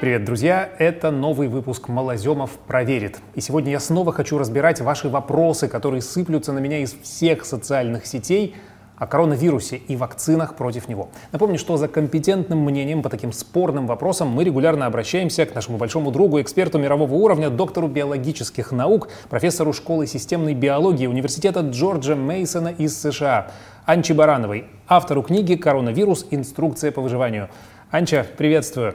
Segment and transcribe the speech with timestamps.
[0.00, 0.68] Привет, друзья!
[0.78, 3.18] Это новый выпуск «Малоземов проверит».
[3.34, 8.06] И сегодня я снова хочу разбирать ваши вопросы, которые сыплются на меня из всех социальных
[8.06, 8.54] сетей
[8.96, 11.08] о коронавирусе и вакцинах против него.
[11.32, 16.12] Напомню, что за компетентным мнением по таким спорным вопросам мы регулярно обращаемся к нашему большому
[16.12, 22.96] другу, эксперту мирового уровня, доктору биологических наук, профессору школы системной биологии Университета Джорджа Мейсона из
[22.96, 23.50] США,
[23.84, 26.24] Анчи Барановой, автору книги «Коронавирус.
[26.30, 27.48] Инструкция по выживанию».
[27.90, 28.94] Анча, приветствую.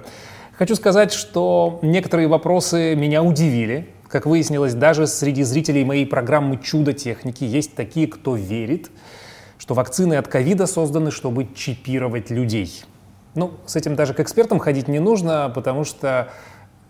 [0.56, 3.90] Хочу сказать, что некоторые вопросы меня удивили.
[4.08, 8.92] Как выяснилось, даже среди зрителей моей программы «Чудо техники» есть такие, кто верит,
[9.58, 12.84] что вакцины от ковида созданы, чтобы чипировать людей.
[13.34, 16.32] Ну, с этим даже к экспертам ходить не нужно, потому что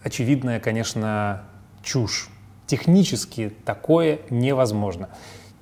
[0.03, 1.43] очевидная, конечно,
[1.83, 2.27] чушь.
[2.67, 5.07] Технически такое невозможно.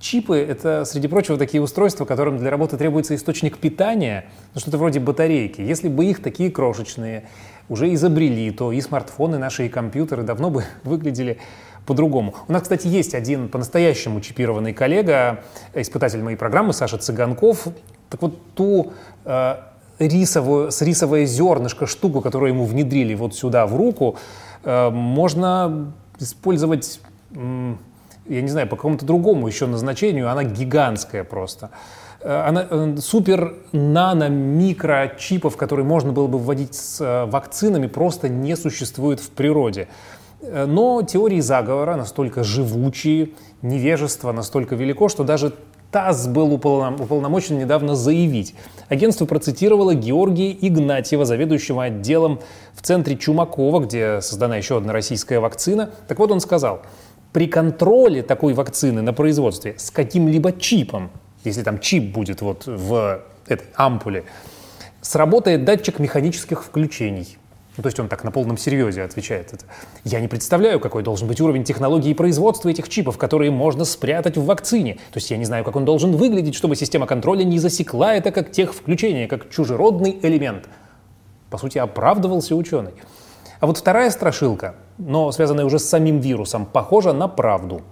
[0.01, 4.99] Чипы— это, среди прочего, такие устройства, которым для работы требуется источник питания, ну, что-то вроде
[4.99, 5.61] батарейки.
[5.61, 7.25] Если бы их такие крошечные
[7.69, 11.37] уже изобрели, то и смартфоны наши, и компьютеры давно бы выглядели
[11.85, 12.33] по-другому.
[12.47, 15.43] У нас, кстати, есть один по-настоящему чипированный коллега,
[15.75, 17.67] испытатель моей программы Саша Цыганков.
[18.09, 18.93] Так вот, ту
[19.23, 19.55] э,
[19.99, 24.17] рисовую, с рисовое зернышко штуку, которую ему внедрили вот сюда в руку,
[24.63, 26.99] э, можно использовать,
[27.35, 27.75] э,
[28.27, 30.29] я не знаю, по какому-то другому еще назначению.
[30.29, 31.71] Она гигантская просто.
[32.21, 37.87] Э, она, э, супер нано микро чипов, которые можно было бы вводить с э, вакцинами,
[37.87, 39.87] просто не существует в природе.
[40.41, 43.29] Но теории заговора настолько живучие,
[43.61, 45.53] невежество настолько велико, что даже
[45.91, 48.55] ТАСС был уполномочен недавно заявить.
[48.89, 52.39] Агентство процитировало Георгия Игнатьева, заведующего отделом
[52.73, 55.91] в центре Чумакова, где создана еще одна российская вакцина.
[56.07, 56.81] Так вот он сказал,
[57.31, 61.11] при контроле такой вакцины на производстве с каким-либо чипом
[61.43, 64.25] если там чип будет вот в этой ампуле,
[65.01, 67.37] сработает датчик механических включений.
[67.77, 69.65] Ну, то есть он так на полном серьезе отвечает это.
[70.03, 74.43] Я не представляю, какой должен быть уровень технологии производства этих чипов, которые можно спрятать в
[74.43, 74.95] вакцине.
[74.95, 78.31] То есть я не знаю, как он должен выглядеть, чтобы система контроля не засекла это
[78.31, 80.67] как тех включение, как чужеродный элемент.
[81.49, 82.93] По сути, оправдывался ученый.
[83.61, 84.75] А вот вторая страшилка,
[85.05, 87.81] но связанная уже с самим вирусом, похожа на правду–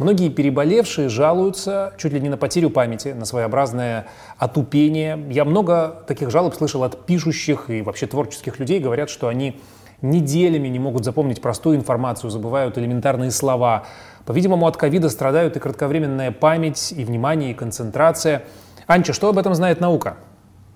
[0.00, 4.06] Многие переболевшие жалуются чуть ли не на потерю памяти, на своеобразное
[4.38, 5.26] отупение.
[5.28, 8.80] Я много таких жалоб слышал от пишущих и вообще творческих людей.
[8.80, 9.60] Говорят, что они
[10.00, 13.84] неделями не могут запомнить простую информацию, забывают элементарные слова.
[14.24, 18.44] По-видимому, от ковида страдают и кратковременная память, и внимание, и концентрация.
[18.86, 20.16] Анча, что об этом знает наука?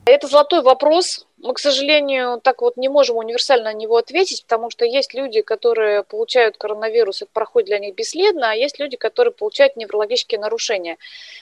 [0.04, 1.26] Это золотой вопрос.
[1.44, 5.42] Мы, к сожалению, так вот не можем универсально на него ответить, потому что есть люди,
[5.42, 10.96] которые получают коронавирус, это проходит для них бесследно, а есть люди, которые получают неврологические нарушения.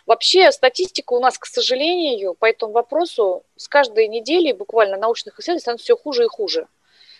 [0.04, 5.60] Вообще статистика у нас, к сожалению, по этому вопросу с каждой недели буквально научных исследований
[5.60, 6.66] становится все хуже и хуже.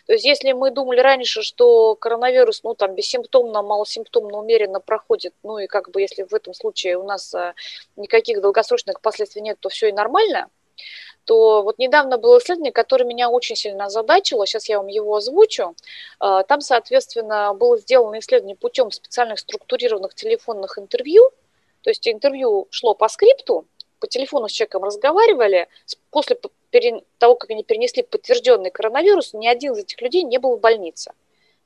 [0.06, 5.59] То есть если мы думали раньше, что коронавирус, ну, там, бессимптомно, малосимптомно, умеренно проходит, ну,
[5.59, 7.54] и как бы если в этом случае у нас а,
[7.94, 10.48] никаких долгосрочных последствий нет, то все и нормально–
[11.25, 15.75] то вот недавно было исследование, которое меня очень сильно озадачило, сейчас я вам его озвучу.
[16.19, 21.31] А, там, соответственно, было сделано исследование путем специальных структурированных телефонных интервью,
[21.83, 23.66] то есть интервью шло по скрипту,
[24.00, 25.69] по телефону с человеком разговаривали,
[26.10, 26.37] после
[27.19, 31.12] того, как они перенесли подтвержденный коронавирус, ни один из этих людей не был в больнице.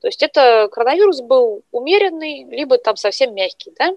[0.01, 3.95] То есть это коронавирус был умеренный, либо там совсем мягкий, да?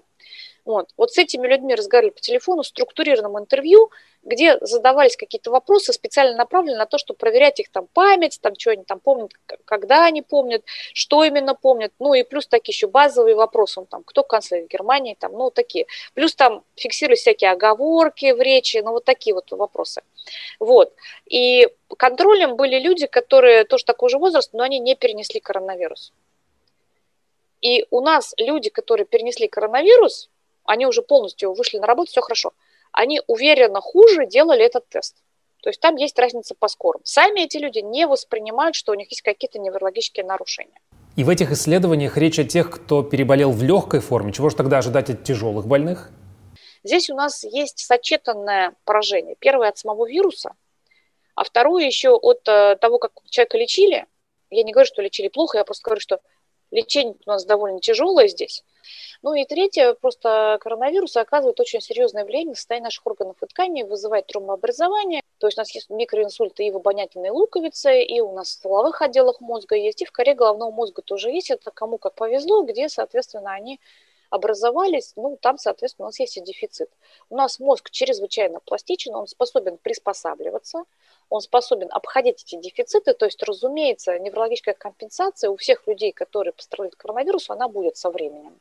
[0.63, 0.89] Вот.
[0.95, 3.91] вот с этими людьми разговаривали по телефону, структурированном интервью,
[4.23, 8.71] где задавались какие-то вопросы, специально направленные на то, чтобы проверять их там память, там, что
[8.71, 9.31] они там помнят,
[9.65, 14.03] когда они помнят, что именно помнят, ну и плюс такие еще базовые вопросы, он, там,
[14.03, 15.87] кто канцлер Германии, там, ну такие.
[16.13, 20.03] Плюс там фиксируют всякие оговорки в речи, ну вот такие вот вопросы.
[20.59, 20.93] Вот.
[21.25, 21.67] И
[21.97, 26.13] контролем были люди, которые тоже такого же возраста, но они не перенесли коронавирус.
[27.61, 30.29] И у нас люди, которые перенесли коронавирус,
[30.63, 32.53] они уже полностью вышли на работу, все хорошо.
[32.91, 35.15] Они уверенно хуже делали этот тест.
[35.61, 37.01] То есть там есть разница по скорам.
[37.03, 40.79] Сами эти люди не воспринимают, что у них есть какие-то неврологические нарушения.
[41.15, 44.31] И в этих исследованиях речь о тех, кто переболел в легкой форме.
[44.31, 46.09] Чего же тогда ожидать от тяжелых больных?
[46.83, 49.35] Здесь у нас есть сочетанное поражение.
[49.37, 50.53] Первое от самого вируса,
[51.35, 54.05] а второе еще от э, того, как человека лечили.
[54.49, 56.21] Я не говорю, что лечили плохо, я просто говорю, что
[56.71, 58.63] лечение у нас довольно тяжелое здесь.
[59.21, 63.83] Ну и третье, просто коронавирус оказывает очень серьезное влияние на состояние наших органов и тканей,
[63.83, 65.21] вызывает тромбообразование.
[65.37, 69.01] То есть у нас есть микроинсульты и в обонятельной луковице, и у нас в стволовых
[69.01, 71.51] отделах мозга есть, и в коре головного мозга тоже есть.
[71.51, 73.79] Это кому как повезло, где, соответственно, они
[74.31, 76.89] образовались, ну, там, соответственно, у нас есть и дефицит.
[77.29, 80.85] У нас мозг чрезвычайно пластичен, он способен приспосабливаться,
[81.29, 86.87] он способен обходить эти дефициты, то есть, разумеется, неврологическая компенсация у всех людей, которые пострадали
[86.87, 88.59] от коронавируса, она будет со временем.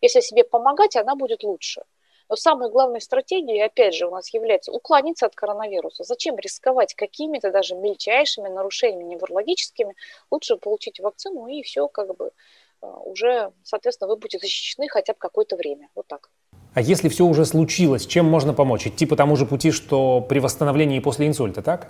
[0.00, 1.82] Если себе помогать, она будет лучше.
[2.30, 6.04] Но самой главной стратегией, опять же, у нас является уклониться от коронавируса.
[6.04, 9.96] Зачем рисковать какими-то даже мельчайшими нарушениями неврологическими?
[10.30, 12.30] Лучше получить вакцину и все как бы
[12.82, 15.88] уже, соответственно, вы будете защищены хотя бы какое-то время.
[15.94, 16.30] Вот так.
[16.74, 18.86] А если все уже случилось, чем можно помочь?
[18.86, 21.88] Идти по тому же пути, что при восстановлении после инсульта, так?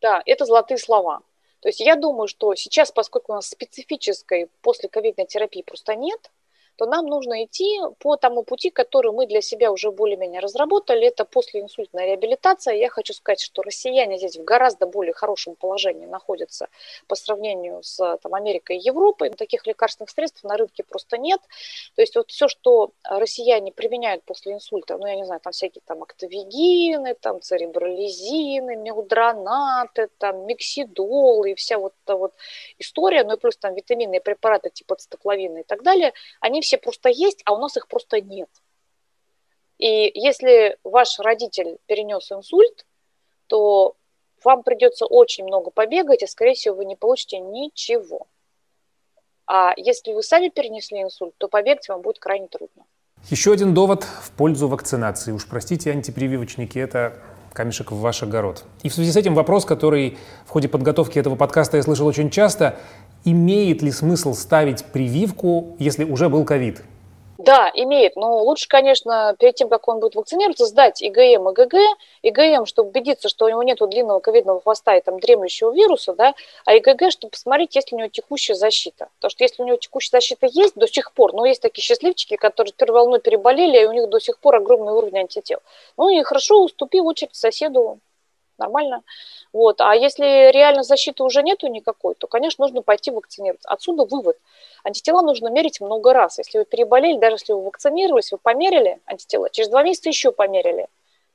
[0.00, 1.20] Да, это золотые слова.
[1.60, 6.30] То есть я думаю, что сейчас, поскольку у нас специфической после ковидной терапии просто нет,
[6.76, 11.06] то нам нужно идти по тому пути, который мы для себя уже более-менее разработали.
[11.06, 12.74] Это послеинсультная реабилитация.
[12.74, 16.68] Я хочу сказать, что россияне здесь в гораздо более хорошем положении находятся
[17.08, 19.30] по сравнению с там, Америкой и Европой.
[19.30, 21.40] Таких лекарственных средств на рынке просто нет.
[21.94, 25.82] То есть вот все, что россияне применяют после инсульта, ну, я не знаю, там всякие
[25.86, 32.34] там актовигины, там церебролизины, мелдронаты, там миксидол и вся вот эта вот
[32.78, 37.08] история, ну и плюс там витаминные препараты типа цистокловины и так далее, они все просто
[37.08, 38.50] есть, а у нас их просто нет.
[39.78, 42.86] И если ваш родитель перенес инсульт,
[43.46, 43.96] то
[44.42, 48.26] вам придется очень много побегать, и, скорее всего, вы не получите ничего.
[49.46, 52.84] А если вы сами перенесли инсульт, то побегать вам будет крайне трудно.
[53.30, 55.32] Еще один довод в пользу вакцинации.
[55.32, 57.20] Уж простите, антипрививочники, это
[57.56, 58.64] камешек в ваш огород.
[58.82, 62.30] И в связи с этим вопрос, который в ходе подготовки этого подкаста я слышал очень
[62.30, 62.76] часто,
[63.24, 66.82] имеет ли смысл ставить прививку, если уже был ковид?
[67.38, 71.74] Да, имеет, но лучше, конечно, перед тем, как он будет вакцинироваться, сдать ИГМ и ГГ.
[72.22, 76.34] ИГМ, чтобы убедиться, что у него нет длинного ковидного хвоста и там дремлющего вируса, да,
[76.64, 79.08] а ИГГ, чтобы посмотреть, есть ли у него текущая защита.
[79.16, 82.36] Потому что если у него текущая защита есть до сих пор, ну, есть такие счастливчики,
[82.36, 85.58] которые первой волной переболели, и у них до сих пор огромный уровень антител.
[85.96, 88.00] Ну, и хорошо, уступи очередь соседу,
[88.58, 89.02] нормально.
[89.52, 89.80] Вот.
[89.80, 93.68] А если реально защиты уже нету никакой, то, конечно, нужно пойти вакцинироваться.
[93.68, 94.36] Отсюда вывод.
[94.84, 96.38] Антитела нужно мерить много раз.
[96.38, 100.88] Если вы переболели, даже если вы вакцинировались, вы померили антитела, через два месяца еще померили.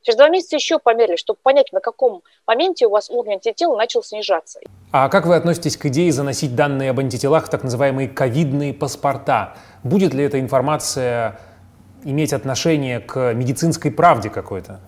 [0.04, 4.02] Через два месяца еще померили, чтобы понять, на каком моменте у вас уровень антител начал
[4.02, 4.60] снижаться.
[4.92, 9.58] А как вы относитесь к идее заносить данные об антителах в так называемые ковидные паспорта?
[9.84, 11.40] Будет ли эта информация
[12.04, 14.80] иметь отношение к медицинской правде какой-то?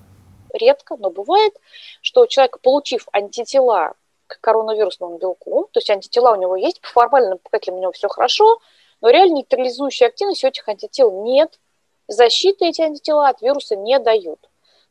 [0.54, 1.54] Редко, но бывает,
[2.02, 3.94] что человек, получив антитела
[4.28, 8.08] к коронавирусному белку, то есть антитела у него есть, по формальным показателям у него все
[8.08, 8.60] хорошо,
[9.02, 11.60] но реально нейтрализующей активности у этих антител нет,
[12.08, 14.40] защиты эти антитела от вируса не дают.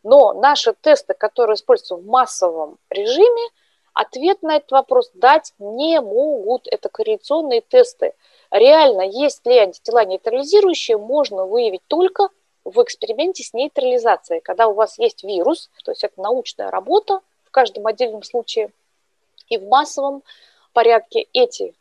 [0.03, 3.43] Но наши тесты, которые используются в массовом режиме,
[3.95, 6.67] ответ на этот вопрос дать не могут.
[6.67, 8.15] Это корреляционные тесты.
[8.51, 12.29] Реально, есть ли антитела нейтрализирующие, можно выявить только
[12.65, 17.51] в эксперименте с нейтрализацией, когда у вас есть вирус, то есть это научная работа в
[17.51, 18.73] каждом отдельном случае,
[19.49, 20.23] и в массовом
[20.73, 21.75] порядке эти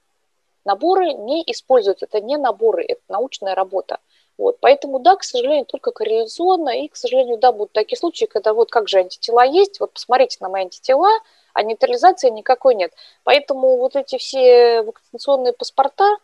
[0.66, 2.06] наборы не используются.
[2.06, 4.00] Это не наборы, это научная работа.
[4.38, 8.54] Вот, поэтому, да, к сожалению, только корреляционно, и, к сожалению, да, будут такие случаи, когда
[8.54, 11.10] вот как же антитела есть, вот посмотрите на мои антитела,
[11.54, 12.94] а нейтрализации никакой нет.
[13.24, 16.18] Поэтому вот эти все вакцинационные паспорта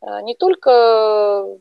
[0.00, 1.58] э, не только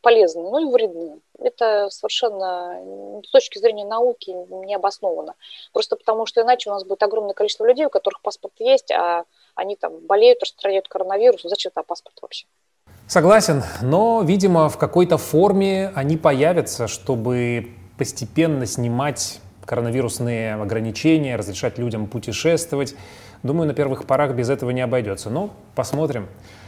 [0.00, 1.20] полезны, но и вредны.
[1.40, 2.78] Это совершенно
[3.24, 4.30] с точки зрения науки
[4.66, 5.34] не обосновано.
[5.72, 9.24] Просто потому, что иначе у нас будет огромное количество людей, у которых паспорт есть, а
[9.54, 11.42] они там болеют, распространяют коронавирус.
[11.42, 12.46] Зачем там паспорт вообще?
[13.06, 19.40] Согласен, но, видимо, в какой-то форме они появятся, чтобы постепенно снимать
[19.70, 22.96] коронавирусные ограничения, разрешать людям путешествовать.
[23.44, 25.30] Думаю, на первых порах без этого не обойдется.
[25.30, 26.26] Но посмотрим.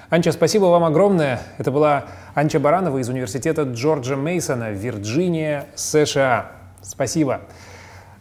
[0.08, 1.40] Анча, спасибо вам огромное.
[1.58, 2.04] Это была
[2.36, 6.52] Анча Баранова из университета Джорджа Мейсона, Вирджиния, США.
[6.80, 7.40] Спасибо.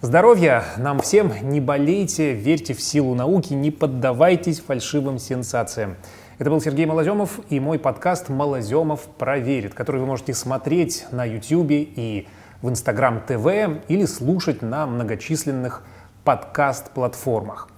[0.02, 5.96] Здоровья нам всем, не болейте, верьте в силу науки, не поддавайтесь фальшивым сенсациям.
[6.40, 11.70] Это был Сергей Малоземов и мой подкаст «Малоземов проверит», который вы можете смотреть на YouTube
[11.70, 12.28] и
[12.62, 15.84] в Instagram ТВ или слушать на многочисленных
[16.24, 17.70] подкаст-платформах.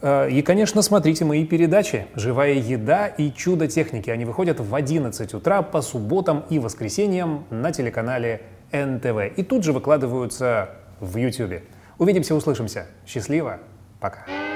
[0.00, 4.10] Э, и, конечно, смотрите мои передачи «Живая еда» и «Чудо техники».
[4.10, 9.36] Они выходят в 11 утра по субботам и воскресеньям на телеканале НТВ.
[9.36, 10.70] И тут же выкладываются
[11.00, 11.62] в YouTube.
[11.98, 12.86] Увидимся, услышимся.
[13.06, 13.58] Счастливо.
[14.00, 14.47] Пока.